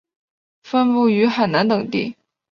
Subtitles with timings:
[0.63, 2.15] 分布于海南等地。